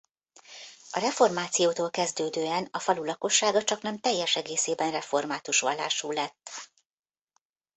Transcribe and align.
A 0.91 0.99
reformációtól 0.99 1.89
kezdődően 1.89 2.67
a 2.71 2.79
falu 2.79 3.03
lakossága 3.03 3.63
csaknem 3.63 3.99
teljes 3.99 4.35
egészében 4.35 4.91
református 4.91 5.59
vallású 5.59 6.11
lett. 6.11 6.71